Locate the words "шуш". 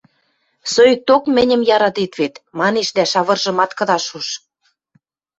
4.09-4.27